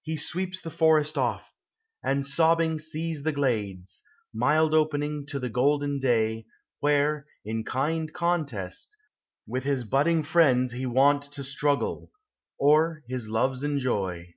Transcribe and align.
He 0.00 0.16
sweeps 0.16 0.62
the 0.62 0.70
forest 0.70 1.18
oft; 1.18 1.52
and 2.02 2.24
sobbing 2.24 2.78
sees 2.78 3.22
The 3.22 3.32
glades, 3.32 4.02
mild 4.32 4.72
opening 4.72 5.26
to 5.26 5.38
the 5.38 5.50
golden 5.50 5.98
day, 5.98 6.46
Where, 6.80 7.26
in 7.44 7.62
kind 7.62 8.10
contest, 8.14 8.96
with 9.46 9.64
his 9.64 9.84
butting 9.84 10.22
friends 10.22 10.72
He 10.72 10.86
wont 10.86 11.24
to 11.32 11.44
struggle, 11.44 12.12
or 12.58 13.02
his 13.06 13.28
loves 13.28 13.62
enjoy. 13.62 14.36